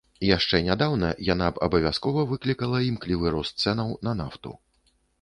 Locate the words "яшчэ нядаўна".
0.27-1.11